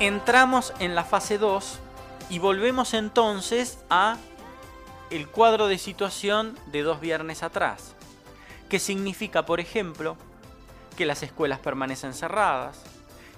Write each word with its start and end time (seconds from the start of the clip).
entramos 0.00 0.72
en 0.78 0.94
la 0.94 1.04
fase 1.04 1.36
2 1.36 1.78
y 2.30 2.38
volvemos 2.38 2.94
entonces 2.94 3.78
a 3.90 4.16
el 5.10 5.28
cuadro 5.28 5.68
de 5.68 5.76
situación 5.76 6.58
de 6.66 6.82
dos 6.82 7.00
viernes 7.00 7.42
atrás, 7.42 7.94
que 8.70 8.78
significa, 8.78 9.44
por 9.44 9.60
ejemplo, 9.60 10.16
que 10.96 11.04
las 11.04 11.22
escuelas 11.22 11.58
permanecen 11.58 12.14
cerradas, 12.14 12.82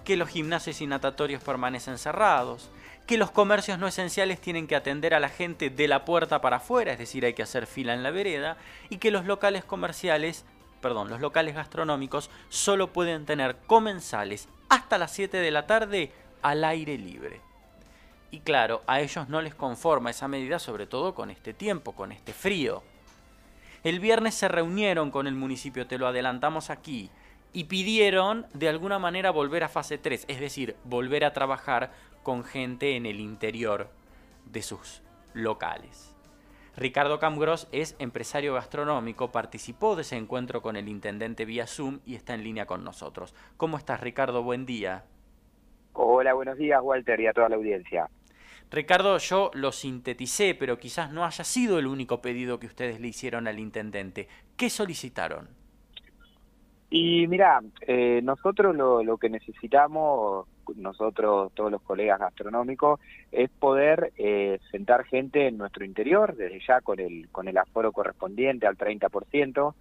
que 0.04 0.16
los 0.16 0.28
gimnasios 0.28 0.80
y 0.80 0.86
natatorios 0.86 1.42
permanecen 1.42 1.98
cerrados, 1.98 2.70
que 3.08 3.18
los 3.18 3.32
comercios 3.32 3.80
no 3.80 3.88
esenciales 3.88 4.40
tienen 4.40 4.68
que 4.68 4.76
atender 4.76 5.14
a 5.14 5.20
la 5.20 5.30
gente 5.30 5.68
de 5.68 5.88
la 5.88 6.04
puerta 6.04 6.40
para 6.40 6.58
afuera, 6.58 6.92
es 6.92 6.98
decir, 6.98 7.24
hay 7.24 7.34
que 7.34 7.42
hacer 7.42 7.66
fila 7.66 7.92
en 7.92 8.04
la 8.04 8.12
vereda, 8.12 8.56
y 8.88 8.98
que 8.98 9.10
los 9.10 9.24
locales 9.24 9.64
comerciales, 9.64 10.44
perdón, 10.80 11.10
los 11.10 11.20
locales 11.20 11.56
gastronómicos 11.56 12.30
solo 12.50 12.92
pueden 12.92 13.26
tener 13.26 13.56
comensales 13.66 14.48
hasta 14.68 14.96
las 14.96 15.12
7 15.12 15.38
de 15.38 15.50
la 15.50 15.66
tarde 15.66 16.12
al 16.42 16.64
aire 16.64 16.98
libre. 16.98 17.40
Y 18.30 18.40
claro, 18.40 18.82
a 18.86 19.00
ellos 19.00 19.28
no 19.28 19.42
les 19.42 19.54
conforma 19.54 20.10
esa 20.10 20.28
medida, 20.28 20.58
sobre 20.58 20.86
todo 20.86 21.14
con 21.14 21.30
este 21.30 21.52
tiempo, 21.52 21.92
con 21.92 22.12
este 22.12 22.32
frío. 22.32 22.82
El 23.84 24.00
viernes 24.00 24.34
se 24.34 24.48
reunieron 24.48 25.10
con 25.10 25.26
el 25.26 25.34
municipio, 25.34 25.86
te 25.86 25.98
lo 25.98 26.06
adelantamos 26.06 26.70
aquí, 26.70 27.10
y 27.52 27.64
pidieron 27.64 28.46
de 28.54 28.68
alguna 28.68 28.98
manera 28.98 29.30
volver 29.30 29.64
a 29.64 29.68
fase 29.68 29.98
3, 29.98 30.24
es 30.28 30.40
decir, 30.40 30.76
volver 30.84 31.24
a 31.24 31.32
trabajar 31.32 31.92
con 32.22 32.44
gente 32.44 32.96
en 32.96 33.06
el 33.06 33.20
interior 33.20 33.90
de 34.46 34.62
sus 34.62 35.02
locales. 35.34 36.14
Ricardo 36.74 37.18
Camgros 37.18 37.68
es 37.70 37.96
empresario 37.98 38.54
gastronómico, 38.54 39.30
participó 39.30 39.94
de 39.94 40.02
ese 40.02 40.16
encuentro 40.16 40.62
con 40.62 40.76
el 40.76 40.88
intendente 40.88 41.44
vía 41.44 41.66
Zoom 41.66 42.00
y 42.06 42.14
está 42.14 42.32
en 42.32 42.44
línea 42.44 42.64
con 42.64 42.82
nosotros. 42.82 43.34
¿Cómo 43.58 43.76
estás, 43.76 44.00
Ricardo? 44.00 44.42
Buen 44.42 44.64
día. 44.64 45.04
Hola, 45.94 46.34
buenos 46.34 46.56
días, 46.56 46.80
Walter, 46.82 47.20
y 47.20 47.26
a 47.26 47.32
toda 47.32 47.48
la 47.48 47.56
audiencia. 47.56 48.08
Ricardo, 48.70 49.18
yo 49.18 49.50
lo 49.52 49.70
sinteticé, 49.70 50.54
pero 50.54 50.78
quizás 50.78 51.12
no 51.12 51.24
haya 51.24 51.44
sido 51.44 51.78
el 51.78 51.86
único 51.86 52.22
pedido 52.22 52.58
que 52.58 52.66
ustedes 52.66 53.00
le 53.00 53.08
hicieron 53.08 53.46
al 53.46 53.58
intendente. 53.58 54.28
¿Qué 54.56 54.70
solicitaron? 54.70 55.48
Y 56.88 57.26
mira, 57.26 57.60
eh, 57.86 58.20
nosotros 58.22 58.74
lo, 58.74 59.02
lo, 59.02 59.18
que 59.18 59.28
necesitamos, 59.28 60.46
nosotros, 60.76 61.52
todos 61.54 61.70
los 61.70 61.82
colegas 61.82 62.20
gastronómicos, 62.20 63.00
es 63.30 63.50
poder 63.50 64.12
eh, 64.16 64.58
sentar 64.70 65.04
gente 65.04 65.48
en 65.48 65.58
nuestro 65.58 65.84
interior, 65.84 66.34
desde 66.36 66.60
ya 66.66 66.80
con 66.80 67.00
el, 67.00 67.28
con 67.30 67.48
el 67.48 67.56
aforo 67.58 67.92
correspondiente 67.92 68.66
al 68.66 68.76
30%, 68.76 69.74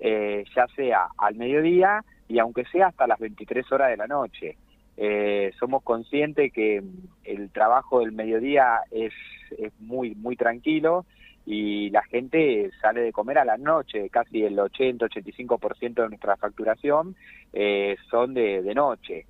eh, 0.00 0.44
ya 0.54 0.66
sea 0.68 1.08
al 1.16 1.34
mediodía 1.34 2.04
y 2.28 2.38
aunque 2.38 2.64
sea 2.66 2.88
hasta 2.88 3.06
las 3.06 3.18
23 3.18 3.70
horas 3.72 3.90
de 3.90 3.96
la 3.96 4.06
noche. 4.06 4.56
Eh, 4.96 5.52
somos 5.58 5.82
conscientes 5.82 6.52
que 6.52 6.82
el 7.24 7.50
trabajo 7.50 8.00
del 8.00 8.12
mediodía 8.12 8.80
es, 8.90 9.12
es 9.58 9.72
muy, 9.80 10.14
muy 10.14 10.36
tranquilo 10.36 11.04
y 11.46 11.90
la 11.90 12.02
gente 12.04 12.70
sale 12.80 13.02
de 13.02 13.12
comer 13.12 13.38
a 13.38 13.44
la 13.44 13.56
noche, 13.58 14.08
casi 14.08 14.44
el 14.44 14.56
80-85% 14.56 15.94
de 15.94 16.08
nuestra 16.08 16.36
facturación 16.36 17.16
eh, 17.52 17.96
son 18.10 18.34
de, 18.34 18.62
de 18.62 18.74
noche. 18.74 19.26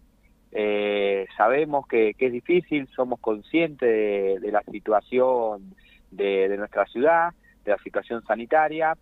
Eh, 0.53 1.27
sabemos 1.37 1.87
que, 1.89 2.15
que, 2.15 2.27
es 2.27 2.33
difícil, 2.33 2.89
somos 2.95 3.19
conscientes 3.19 3.89
de, 3.89 4.39
de 4.41 4.53
la 4.53 4.62
situación 4.62 5.75
de, 6.12 6.48
de, 6.48 6.57
nuestra 6.57 6.87
ciudad, 6.87 7.33
de 7.65 7.73
la 7.73 7.79
situación 7.79 8.23
sanitaria, 8.25 8.97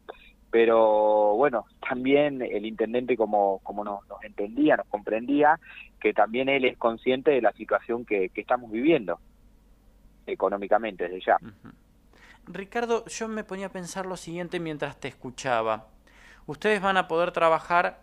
pero 0.52 1.34
bueno, 1.34 1.64
también 1.80 2.42
el 2.42 2.66
intendente 2.66 3.16
como, 3.16 3.60
como 3.60 3.82
nos, 3.84 4.02
entendía, 4.22 4.76
nos 4.76 4.86
comprendía, 4.86 5.58
que 5.98 6.12
también 6.12 6.50
él 6.50 6.66
es 6.66 6.76
consciente 6.76 7.30
de 7.30 7.40
la 7.40 7.52
situación 7.52 8.04
que, 8.04 8.30
estamos 8.34 8.70
viviendo 8.70 9.18
económicamente 10.26 11.04
desde 11.04 11.24
ya. 11.24 11.38
Ricardo, 12.46 13.06
yo 13.06 13.28
me 13.28 13.44
ponía 13.44 13.68
a 13.68 13.72
pensar 13.72 14.04
lo 14.04 14.18
siguiente 14.18 14.60
mientras 14.60 15.00
te 15.00 15.08
escuchaba. 15.08 15.86
Ustedes 16.44 16.82
van 16.82 16.98
a 16.98 17.08
poder 17.08 17.32
trabajar, 17.32 18.00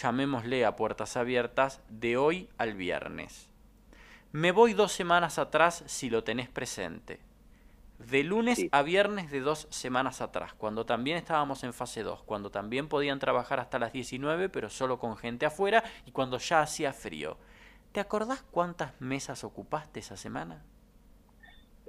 llamémosle 0.00 0.64
a 0.64 0.76
puertas 0.76 1.16
abiertas, 1.16 1.82
de 1.88 2.16
hoy 2.16 2.48
al 2.56 2.74
viernes. 2.74 3.50
Me 4.30 4.52
voy 4.52 4.74
dos 4.74 4.92
semanas 4.92 5.40
atrás 5.40 5.82
si 5.88 6.08
lo 6.08 6.22
tenés 6.22 6.48
presente 6.48 7.18
de 8.08 8.24
lunes 8.24 8.58
sí. 8.58 8.68
a 8.72 8.82
viernes 8.82 9.30
de 9.30 9.40
dos 9.40 9.66
semanas 9.70 10.20
atrás, 10.20 10.54
cuando 10.54 10.86
también 10.86 11.16
estábamos 11.18 11.62
en 11.64 11.72
fase 11.72 12.02
2, 12.02 12.22
cuando 12.22 12.50
también 12.50 12.88
podían 12.88 13.18
trabajar 13.18 13.60
hasta 13.60 13.78
las 13.78 13.92
19, 13.92 14.48
pero 14.48 14.70
solo 14.70 14.98
con 14.98 15.16
gente 15.16 15.46
afuera 15.46 15.84
y 16.06 16.12
cuando 16.12 16.38
ya 16.38 16.62
hacía 16.62 16.92
frío. 16.92 17.36
¿Te 17.92 18.00
acordás 18.00 18.42
cuántas 18.50 18.98
mesas 19.00 19.44
ocupaste 19.44 20.00
esa 20.00 20.16
semana? 20.16 20.62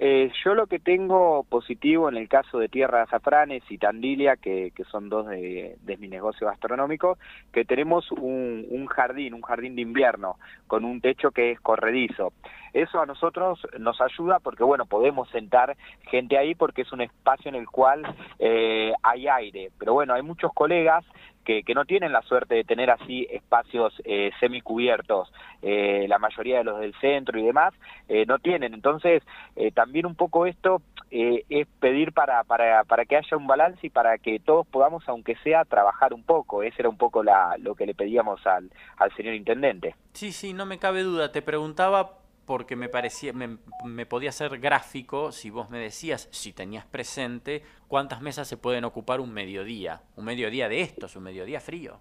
Eh, 0.04 0.32
yo 0.44 0.56
lo 0.56 0.66
que 0.66 0.80
tengo 0.80 1.44
positivo 1.44 2.08
en 2.08 2.16
el 2.16 2.28
caso 2.28 2.58
de 2.58 2.68
Tierra 2.68 2.98
de 2.98 3.04
Azafranes 3.04 3.62
y 3.70 3.78
Tandilia, 3.78 4.34
que, 4.34 4.72
que 4.74 4.82
son 4.82 5.08
dos 5.08 5.28
de, 5.28 5.76
de, 5.80 5.96
mi 5.96 6.08
negocio 6.08 6.48
gastronómico, 6.48 7.18
que 7.52 7.64
tenemos 7.64 8.10
un, 8.10 8.66
un, 8.68 8.86
jardín, 8.86 9.32
un 9.32 9.42
jardín 9.42 9.76
de 9.76 9.82
invierno, 9.82 10.38
con 10.66 10.84
un 10.84 11.00
techo 11.00 11.30
que 11.30 11.52
es 11.52 11.60
corredizo. 11.60 12.32
Eso 12.72 13.00
a 13.00 13.06
nosotros 13.06 13.64
nos 13.78 14.00
ayuda 14.00 14.40
porque, 14.40 14.64
bueno, 14.64 14.86
podemos 14.86 15.30
sentar 15.30 15.76
gente 16.10 16.36
ahí 16.36 16.56
porque 16.56 16.82
es 16.82 16.92
un 16.92 17.02
espacio 17.02 17.50
en 17.50 17.54
el 17.54 17.68
cual 17.68 18.02
eh, 18.40 18.92
hay 19.04 19.28
aire. 19.28 19.70
Pero 19.78 19.92
bueno, 19.92 20.14
hay 20.14 20.22
muchos 20.22 20.52
colegas 20.52 21.04
que, 21.44 21.62
que, 21.62 21.74
no 21.74 21.84
tienen 21.84 22.12
la 22.12 22.22
suerte 22.22 22.54
de 22.54 22.64
tener 22.64 22.90
así 22.90 23.26
espacios 23.30 23.92
eh, 24.04 24.30
semicubiertos, 24.40 25.32
eh, 25.62 26.06
la 26.08 26.18
mayoría 26.18 26.58
de 26.58 26.64
los 26.64 26.80
del 26.80 26.94
centro 27.00 27.38
y 27.38 27.42
demás, 27.42 27.74
eh, 28.08 28.24
no 28.26 28.38
tienen. 28.38 28.74
Entonces, 28.74 29.22
eh, 29.56 29.70
también 29.72 30.06
un 30.06 30.14
poco 30.14 30.46
esto 30.46 30.82
es 31.10 31.66
pedir 31.78 32.12
para, 32.12 32.42
para, 32.44 32.84
para 32.84 33.04
que 33.04 33.16
haya 33.16 33.36
un 33.36 33.46
balance 33.46 33.86
y 33.86 33.90
para 33.90 34.16
que 34.16 34.38
todos 34.40 34.66
podamos, 34.66 35.06
aunque 35.08 35.36
sea, 35.44 35.66
trabajar 35.66 36.14
un 36.14 36.22
poco. 36.22 36.62
Ese 36.62 36.76
era 36.78 36.88
un 36.88 36.96
poco 36.96 37.22
la, 37.22 37.56
lo 37.58 37.74
que 37.74 37.84
le 37.84 37.94
pedíamos 37.94 38.46
al, 38.46 38.70
al 38.96 39.14
señor 39.14 39.34
intendente. 39.34 39.94
Sí, 40.14 40.32
sí, 40.32 40.54
no 40.54 40.64
me 40.64 40.78
cabe 40.78 41.02
duda. 41.02 41.30
Te 41.30 41.42
preguntaba 41.42 42.21
porque 42.52 42.76
me 42.76 42.90
parecía, 42.90 43.32
me, 43.32 44.04
podía 44.04 44.30
ser 44.30 44.58
gráfico 44.58 45.32
si 45.32 45.48
vos 45.48 45.70
me 45.70 45.78
decías, 45.78 46.28
si 46.32 46.52
tenías 46.52 46.84
presente, 46.84 47.62
cuántas 47.88 48.20
mesas 48.20 48.46
se 48.46 48.58
pueden 48.58 48.84
ocupar 48.84 49.20
un 49.20 49.32
mediodía, 49.32 50.02
un 50.16 50.26
mediodía 50.26 50.68
de 50.68 50.82
estos, 50.82 51.16
un 51.16 51.22
mediodía 51.22 51.60
frío. 51.60 51.98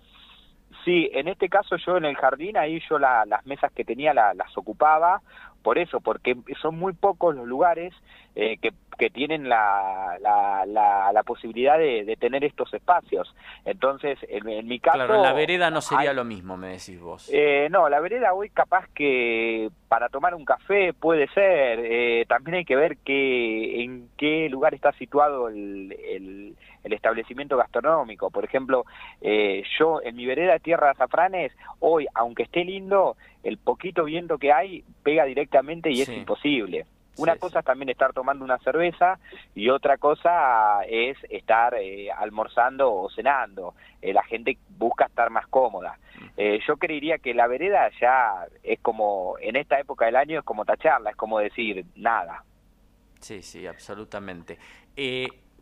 Sí, 0.83 1.09
en 1.13 1.29
este 1.29 1.47
caso 1.47 1.77
yo 1.77 1.95
en 1.95 2.03
el 2.03 2.17
jardín, 2.17 2.57
ahí 2.57 2.81
yo 2.89 2.99
la, 2.99 3.23
las 3.25 3.45
mesas 3.45 3.71
que 3.71 3.85
tenía 3.85 4.13
la, 4.13 4.33
las 4.33 4.57
ocupaba, 4.57 5.21
por 5.61 5.77
eso, 5.77 5.99
porque 5.99 6.35
son 6.61 6.77
muy 6.77 6.93
pocos 6.93 7.35
los 7.35 7.47
lugares 7.47 7.93
eh, 8.35 8.57
que, 8.57 8.71
que, 8.97 9.09
tienen 9.09 9.49
la, 9.49 10.17
la, 10.21 10.65
la, 10.65 11.11
la 11.11 11.23
posibilidad 11.23 11.77
de, 11.77 12.05
de, 12.05 12.15
tener 12.15 12.43
estos 12.43 12.73
espacios. 12.73 13.33
Entonces, 13.65 14.17
en, 14.29 14.47
en, 14.47 14.67
mi 14.67 14.79
caso... 14.79 14.97
Claro, 14.97 15.15
en 15.15 15.21
la 15.23 15.33
vereda 15.33 15.69
no 15.69 15.81
sería 15.81 16.11
hay, 16.11 16.15
lo 16.15 16.23
mismo, 16.23 16.55
me 16.55 16.69
decís 16.69 16.99
vos. 16.99 17.29
Eh, 17.33 17.67
no, 17.71 17.89
la 17.89 17.99
vereda 17.99 18.33
hoy 18.33 18.49
capaz 18.49 18.87
que 18.93 19.69
para 19.87 20.07
tomar 20.09 20.33
un 20.33 20.45
café 20.45 20.93
puede 20.93 21.27
ser, 21.29 21.79
eh, 21.83 22.25
también 22.27 22.55
hay 22.57 22.65
que 22.65 22.75
ver 22.75 22.97
que, 22.97 23.83
en 23.83 24.09
qué 24.17 24.47
lugar 24.49 24.73
está 24.73 24.93
situado 24.93 25.49
el, 25.49 25.91
el, 26.07 26.55
el 26.83 26.93
establecimiento 26.93 27.57
gastronómico. 27.57 28.29
Por 28.29 28.45
ejemplo, 28.45 28.85
eh, 29.21 29.63
yo 29.77 30.01
en 30.01 30.15
mi 30.15 30.25
vereda 30.25 30.53
de 30.53 30.59
Tierra 30.59 30.87
de 30.87 30.91
Azafranes, 30.91 31.51
hoy, 31.79 32.07
aunque 32.13 32.43
esté 32.43 32.63
lindo, 32.63 33.17
el 33.43 33.57
poquito 33.57 34.03
viento 34.05 34.37
que 34.37 34.51
hay 34.51 34.83
pega 35.03 35.25
directamente 35.25 35.89
y 35.89 35.97
sí. 35.97 36.01
es 36.03 36.09
imposible. 36.09 36.85
Una 37.17 37.33
sí, 37.33 37.39
cosa 37.39 37.53
sí. 37.53 37.59
es 37.59 37.65
también 37.65 37.89
estar 37.89 38.13
tomando 38.13 38.45
una 38.45 38.57
cerveza 38.59 39.19
y 39.53 39.69
otra 39.69 39.97
cosa 39.97 40.81
es 40.87 41.17
estar 41.29 41.75
eh, 41.75 42.09
almorzando 42.11 42.93
o 42.93 43.09
cenando. 43.09 43.75
Eh, 44.01 44.13
la 44.13 44.23
gente 44.23 44.57
busca 44.69 45.05
estar 45.05 45.29
más 45.29 45.47
cómoda. 45.47 45.99
Eh, 46.37 46.59
yo 46.65 46.77
creería 46.77 47.17
que 47.17 47.33
la 47.33 47.47
vereda 47.47 47.89
ya 47.99 48.47
es 48.63 48.79
como, 48.79 49.35
en 49.39 49.55
esta 49.55 49.79
época 49.79 50.05
del 50.05 50.15
año 50.15 50.39
es 50.39 50.45
como 50.45 50.65
tacharla, 50.65 51.11
es 51.11 51.15
como 51.15 51.39
decir 51.39 51.85
nada. 51.95 52.43
Sí, 53.19 53.41
sí, 53.41 53.67
absolutamente. 53.67 54.57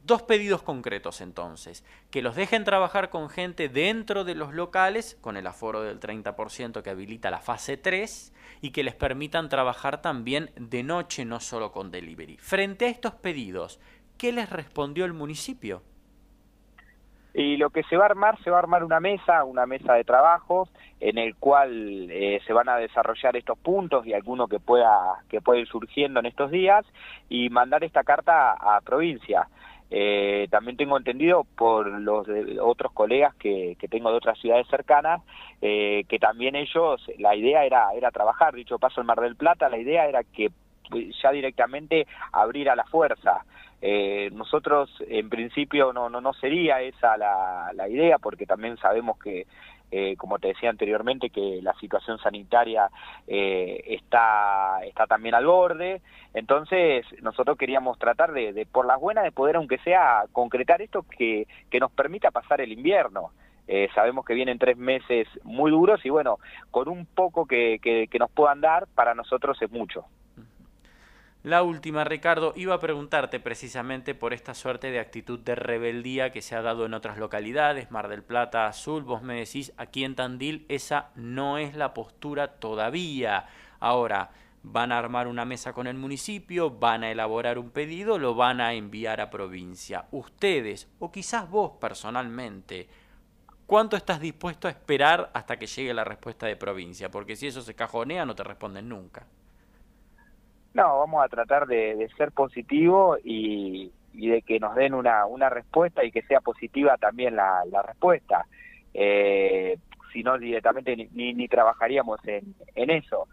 Dos 0.04 0.24
pedidos 0.24 0.64
concretos 0.64 1.22
entonces, 1.22 1.86
que 2.10 2.22
los 2.22 2.36
dejen 2.36 2.64
trabajar 2.64 3.10
con 3.10 3.30
gente 3.30 3.70
dentro 3.70 4.24
de 4.24 4.36
los 4.36 4.54
locales, 4.54 5.18
con 5.22 5.38
el 5.38 5.46
aforo 5.46 5.82
del 5.82 6.00
30% 6.00 6.82
que 6.82 6.90
habilita 6.90 7.30
la 7.30 7.42
fase 7.42 7.78
3, 7.78 8.34
y 8.62 8.72
que 8.72 8.84
les 8.84 8.96
permitan 8.96 9.50
trabajar 9.50 10.02
también 10.02 10.52
de 10.56 10.84
noche, 10.84 11.26
no 11.26 11.40
solo 11.40 11.72
con 11.72 11.92
delivery. 11.92 12.38
Frente 12.38 12.86
a 12.86 12.90
estos 12.90 13.16
pedidos, 13.16 13.80
¿qué 14.18 14.32
les 14.32 14.50
respondió 14.50 15.06
el 15.06 15.14
municipio? 15.14 15.84
Y 17.34 17.58
lo 17.58 17.70
que 17.70 17.84
se 17.84 17.96
va 17.96 18.04
a 18.04 18.08
armar, 18.08 18.42
se 18.44 18.50
va 18.50 18.58
a 18.58 18.60
armar 18.60 18.84
una 18.84 19.00
mesa, 19.00 19.44
una 19.44 19.66
mesa 19.66 19.94
de 19.94 20.04
trabajo, 20.04 20.68
en 21.00 21.18
el 21.18 21.36
cual 21.36 22.10
eh, 22.10 22.42
se 22.46 22.54
van 22.54 22.68
a 22.70 22.78
desarrollar 22.78 23.38
estos 23.38 23.58
puntos 23.60 24.06
y 24.06 24.14
alguno 24.14 24.48
que 24.48 24.60
pueda, 24.60 25.24
que 25.30 25.40
pueda 25.40 25.60
ir 25.60 25.68
surgiendo 25.68 26.20
en 26.20 26.26
estos 26.26 26.50
días, 26.50 26.86
y 27.30 27.50
mandar 27.50 27.84
esta 27.84 28.04
carta 28.04 28.54
a 28.54 28.82
provincia. 28.82 29.48
Eh, 29.92 30.48
también 30.52 30.78
tengo 30.78 30.98
entendido 30.98 31.46
por 31.56 31.88
los 31.88 32.28
otros 32.62 32.92
colegas 32.92 33.34
que, 33.36 33.76
tengo 33.90 34.12
de 34.12 34.18
otras 34.18 34.38
ciudades 34.40 34.68
cercanas 34.68 35.22
eh, 35.62 36.04
que 36.08 36.20
también 36.20 36.56
ellos, 36.56 37.02
la 37.18 37.36
idea 37.36 37.66
era, 37.66 37.90
era 37.96 38.12
trabajar, 38.12 38.54
dicho 38.54 38.78
paso 38.78 39.02
en 39.02 39.08
Mar 39.08 39.20
del 39.20 39.36
Plata, 39.36 39.68
la 39.68 39.80
idea 39.80 40.08
era 40.08 40.24
que 40.24 40.52
ya 41.22 41.32
directamente 41.32 42.08
abrir 42.32 42.70
a 42.70 42.76
la 42.76 42.86
fuerza. 42.86 43.46
Eh, 43.82 44.30
nosotros 44.34 44.92
en 45.08 45.30
principio 45.30 45.94
no, 45.94 46.10
no, 46.10 46.20
no 46.20 46.34
sería 46.34 46.82
esa 46.82 47.16
la, 47.16 47.72
la 47.74 47.88
idea 47.88 48.18
porque 48.18 48.46
también 48.46 48.76
sabemos 48.78 49.18
que 49.18 49.48
eh, 49.92 50.16
como 50.18 50.40
te 50.40 50.50
decía 50.50 50.70
anteriormente, 50.70 51.30
que 51.30 51.60
la 51.62 51.74
situación 51.76 52.20
sanitaria 52.20 52.90
eh, 53.28 53.84
está, 53.88 54.80
está 54.84 55.08
también 55.08 55.36
al 55.36 55.46
borde. 55.46 56.02
Entonces, 56.34 57.06
nosotros 57.22 57.58
queríamos 57.58 57.98
tratar 57.98 58.32
de, 58.32 58.68
por 58.72 58.86
las 58.86 59.00
buenas, 59.00 59.24
de 59.24 59.32
poder, 59.32 59.56
aunque 59.56 59.80
sea, 59.80 60.26
concretar 60.32 60.82
esto 60.82 61.04
que, 61.04 61.48
que 61.70 61.80
nos 61.80 61.92
permita 61.92 62.32
pasar 62.32 62.62
el 62.62 62.72
invierno. 62.72 63.32
Eh, 63.68 63.90
sabemos 63.94 64.26
que 64.26 64.34
vienen 64.34 64.58
tres 64.58 64.78
meses 64.78 65.28
muy 65.44 65.72
duros 65.72 66.04
y 66.04 66.10
bueno, 66.10 66.38
con 66.72 66.88
un 66.88 67.06
poco 67.06 67.46
que, 67.46 67.80
que 67.80 68.20
nos 68.20 68.32
puedan 68.32 68.62
dar, 68.62 68.88
para 68.96 69.14
nosotros 69.14 69.62
es 69.62 69.72
mucho. 69.72 70.06
La 71.42 71.64
última, 71.64 72.04
Ricardo, 72.04 72.52
iba 72.58 72.76
a 72.76 72.82
preguntarte 72.82 73.40
precisamente 73.40 74.14
por 74.14 74.34
esta 74.34 74.54
suerte 74.54 74.92
de 74.92 75.00
actitud 75.00 75.40
de 75.40 75.56
rebeldía 75.56 76.34
que 76.34 76.42
se 76.42 76.54
ha 76.54 76.62
dado 76.62 76.86
en 76.86 76.94
otras 76.94 77.18
localidades, 77.18 77.92
Mar 77.92 78.10
del 78.10 78.24
Plata, 78.24 78.68
Azul, 78.68 79.04
vos 79.04 79.22
me 79.22 79.36
decís, 79.36 79.72
aquí 79.78 80.04
en 80.04 80.16
Tandil 80.16 80.66
esa 80.68 81.12
no 81.16 81.58
es 81.58 81.78
la 81.78 81.94
postura 81.94 82.60
todavía. 82.60 83.48
Ahora, 83.80 84.32
van 84.64 84.92
a 84.92 84.98
armar 84.98 85.30
una 85.30 85.46
mesa 85.46 85.72
con 85.72 85.88
el 85.88 85.96
municipio, 85.96 86.72
van 86.72 87.06
a 87.06 87.12
elaborar 87.12 87.58
un 87.58 87.70
pedido, 87.70 88.20
lo 88.20 88.36
van 88.36 88.60
a 88.60 88.74
enviar 88.74 89.22
a 89.22 89.30
provincia. 89.30 90.08
Ustedes, 90.12 90.90
o 91.00 91.10
quizás 91.10 91.50
vos 91.50 91.72
personalmente, 91.80 92.90
¿cuánto 93.66 93.96
estás 93.96 94.20
dispuesto 94.20 94.68
a 94.68 94.72
esperar 94.72 95.32
hasta 95.34 95.58
que 95.58 95.68
llegue 95.68 95.94
la 95.94 96.04
respuesta 96.04 96.48
de 96.48 96.58
provincia? 96.58 97.10
Porque 97.10 97.38
si 97.38 97.48
eso 97.48 97.62
se 97.62 97.76
cajonea 97.76 98.26
no 98.26 98.36
te 98.36 98.44
responden 98.44 98.90
nunca. 98.90 99.26
No, 100.74 101.00
vamos 101.00 101.24
a 101.24 101.30
tratar 101.30 101.68
de, 101.68 102.08
ser 102.18 102.32
positivo 102.32 103.18
y, 103.24 103.92
de 104.14 104.42
que 104.42 104.60
nos 104.60 104.76
den 104.76 104.94
una, 104.94 105.26
una 105.26 105.50
respuesta 105.50 106.04
y 106.04 106.12
que 106.12 106.22
sea 106.24 106.42
positiva 106.42 106.98
también 106.98 107.36
la, 107.36 107.64
respuesta. 107.86 108.46
Eh, 108.94 109.78
si 110.14 110.24
no, 110.24 110.38
directamente 110.38 110.96
ni, 110.96 111.34
ni, 111.34 111.48
trabajaríamos 111.48 112.20
en, 112.28 112.56
en, 112.76 112.90
eso. 112.90 113.28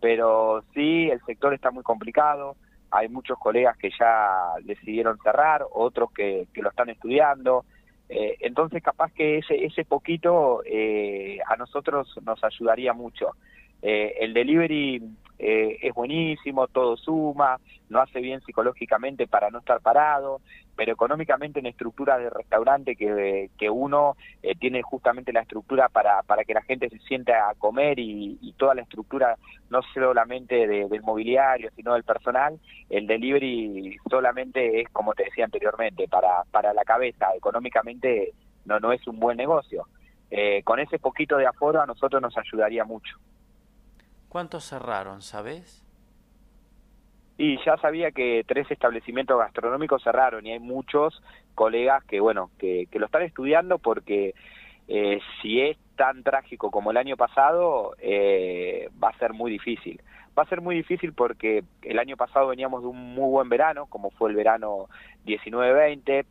Pero 0.00 0.64
sí, 0.74 1.08
el 1.10 1.20
sector 1.24 1.54
está 1.54 1.70
muy 1.70 1.82
complicado. 1.82 2.56
Hay 2.90 3.08
muchos 3.08 3.38
colegas 3.38 3.76
que 3.78 3.90
ya 3.98 4.52
decidieron 4.62 5.18
cerrar, 5.22 5.64
otros 5.70 6.12
que, 6.12 6.46
que 6.52 6.62
lo 6.62 6.70
están 6.70 6.90
estudiando. 6.90 7.64
Eh, 8.14 8.36
entonces, 8.40 8.82
capaz 8.82 9.10
que 9.12 9.38
ese, 9.38 9.64
ese 9.64 9.86
poquito 9.86 10.62
eh, 10.66 11.38
a 11.46 11.56
nosotros 11.56 12.14
nos 12.22 12.44
ayudaría 12.44 12.92
mucho. 12.92 13.30
Eh, 13.82 14.14
el 14.20 14.32
delivery 14.32 15.02
eh, 15.40 15.78
es 15.82 15.92
buenísimo, 15.92 16.68
todo 16.68 16.96
suma, 16.96 17.58
no 17.88 18.00
hace 18.00 18.20
bien 18.20 18.40
psicológicamente 18.42 19.26
para 19.26 19.50
no 19.50 19.58
estar 19.58 19.80
parado, 19.80 20.40
pero 20.76 20.92
económicamente 20.92 21.58
en 21.58 21.66
estructura 21.66 22.16
de 22.16 22.30
restaurante 22.30 22.94
que, 22.94 23.50
que 23.58 23.68
uno 23.68 24.16
eh, 24.40 24.54
tiene 24.54 24.82
justamente 24.82 25.32
la 25.32 25.40
estructura 25.40 25.88
para, 25.88 26.22
para 26.22 26.44
que 26.44 26.54
la 26.54 26.62
gente 26.62 26.88
se 26.88 26.98
sienta 27.00 27.50
a 27.50 27.54
comer 27.56 27.98
y, 27.98 28.38
toda 28.56 28.74
la 28.76 28.82
estructura 28.82 29.36
no 29.70 29.80
solamente 29.92 30.68
del 30.68 31.02
mobiliario, 31.02 31.70
sino 31.74 31.94
del 31.94 32.04
personal, 32.04 32.60
el 32.90 33.08
delivery 33.08 33.96
solamente 34.08 34.82
es, 34.82 34.88
como 34.90 35.14
te 35.14 35.24
decía 35.24 35.46
anteriormente, 35.46 36.06
para, 36.06 36.44
para 36.52 36.72
la 36.72 36.84
cabeza, 36.84 37.34
económicamente 37.34 38.34
no, 38.64 38.78
no 38.78 38.92
es 38.92 39.04
un 39.08 39.18
buen 39.18 39.36
negocio. 39.36 39.88
con 40.62 40.78
ese 40.78 41.00
poquito 41.00 41.38
de 41.38 41.46
aforo 41.46 41.80
a 41.80 41.86
nosotros 41.86 42.22
nos 42.22 42.38
ayudaría 42.38 42.84
mucho. 42.84 43.18
¿Cuántos 44.32 44.64
cerraron, 44.64 45.20
sabes? 45.20 45.84
Y 47.36 47.62
ya 47.66 47.76
sabía 47.76 48.12
que 48.12 48.42
tres 48.48 48.70
establecimientos 48.70 49.38
gastronómicos 49.38 50.02
cerraron 50.02 50.46
y 50.46 50.52
hay 50.52 50.58
muchos 50.58 51.22
colegas 51.54 52.02
que, 52.04 52.18
bueno, 52.18 52.50
que, 52.58 52.88
lo 52.94 53.04
están 53.04 53.24
estudiando 53.24 53.78
porque 53.78 54.34
eh, 54.88 55.20
si 55.42 55.60
es 55.60 55.76
tan 55.96 56.22
trágico 56.22 56.70
como 56.70 56.90
el 56.90 56.96
año 56.96 57.16
pasado, 57.16 57.94
eh, 57.98 58.88
va 59.02 59.08
a 59.08 59.18
ser 59.18 59.32
muy 59.32 59.50
difícil. 59.50 60.00
Va 60.36 60.44
a 60.44 60.48
ser 60.48 60.62
muy 60.62 60.74
difícil 60.74 61.12
porque 61.12 61.62
el 61.82 61.98
año 61.98 62.16
pasado 62.16 62.48
veníamos 62.48 62.82
de 62.82 62.88
un 62.88 63.14
muy 63.14 63.30
buen 63.30 63.48
verano, 63.50 63.86
como 63.86 64.10
fue 64.10 64.30
el 64.30 64.36
verano 64.36 64.88
19-20, 65.26 66.24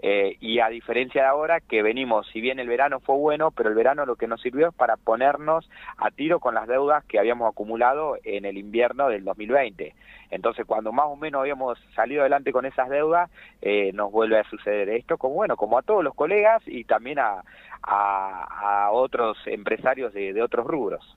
eh, 0.00 0.36
y 0.38 0.60
a 0.60 0.68
diferencia 0.68 1.22
de 1.22 1.28
ahora 1.28 1.58
que 1.58 1.82
venimos, 1.82 2.28
si 2.28 2.40
bien 2.40 2.60
el 2.60 2.68
verano 2.68 3.00
fue 3.00 3.16
bueno, 3.16 3.50
pero 3.50 3.68
el 3.68 3.74
verano 3.74 4.06
lo 4.06 4.14
que 4.14 4.28
nos 4.28 4.40
sirvió 4.40 4.68
es 4.68 4.74
para 4.74 4.96
ponernos 4.96 5.68
a 5.96 6.12
tiro 6.12 6.38
con 6.38 6.54
las 6.54 6.68
deudas 6.68 7.04
que 7.06 7.18
habíamos 7.18 7.50
acumulado 7.50 8.16
en 8.22 8.44
el 8.44 8.58
invierno 8.58 9.08
del 9.08 9.24
2020. 9.24 9.94
Entonces, 10.30 10.66
cuando 10.66 10.92
más 10.92 11.06
o 11.06 11.16
menos 11.16 11.40
habíamos 11.40 11.78
salido 11.96 12.20
adelante 12.20 12.52
con 12.52 12.64
esas 12.64 12.88
deudas, 12.90 13.28
eh, 13.60 13.90
nos 13.92 14.12
vuelve 14.12 14.38
a 14.38 14.44
suceder 14.44 14.88
esto, 14.90 15.18
como 15.18 15.34
bueno, 15.34 15.56
como 15.56 15.78
a 15.78 15.82
todos 15.82 16.04
los 16.04 16.14
colegas 16.14 16.62
y 16.66 16.84
también 16.84 17.18
a, 17.18 17.42
a, 17.82 18.90
otros 19.08 19.36
empresarios 19.46 20.12
de, 20.12 20.32
de 20.32 20.42
otros 20.42 20.66
rubros. 20.66 21.16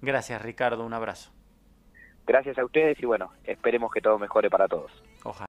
Gracias, 0.00 0.40
Ricardo. 0.42 0.84
Un 0.84 0.92
abrazo. 0.92 1.32
Gracias 2.26 2.58
a 2.58 2.64
ustedes 2.64 3.02
y 3.02 3.06
bueno, 3.06 3.32
esperemos 3.44 3.92
que 3.92 4.00
todo 4.00 4.18
mejore 4.18 4.48
para 4.48 4.68
todos. 4.68 4.90
Ojalá. 5.24 5.42